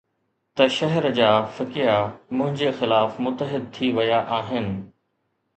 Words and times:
ته 0.55 0.67
شهر 0.77 1.11
جا 1.19 1.45
فقيه 1.57 1.97
منهنجي 2.37 2.69
خلاف 2.79 3.13
متحد 3.27 3.63
ٿي 3.75 3.87
ويا 3.97 4.19
آهن 4.39 4.67